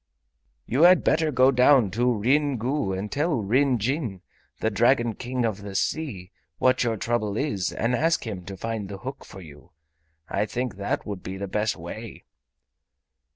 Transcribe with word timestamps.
"You 0.65 0.81
had 0.81 1.03
better 1.03 1.29
go 1.31 1.51
down 1.51 1.91
to 1.91 2.11
Ryn 2.11 2.57
Gu 2.57 2.91
and 2.91 3.11
tell 3.11 3.35
Ryn 3.43 3.77
Jin, 3.77 4.21
the 4.59 4.71
Dragon 4.71 5.13
King 5.13 5.45
of 5.45 5.61
the 5.61 5.75
Sea, 5.75 6.31
what 6.57 6.83
your 6.83 6.97
trouble 6.97 7.37
is 7.37 7.71
and 7.71 7.93
ask 7.93 8.25
him 8.25 8.43
to 8.45 8.57
find 8.57 8.89
the 8.89 8.97
hook 8.97 9.23
for 9.23 9.41
you. 9.41 9.73
I 10.27 10.47
think 10.47 10.77
that 10.77 11.05
would 11.05 11.21
be 11.21 11.37
the 11.37 11.47
best 11.47 11.75
way." 11.75 12.23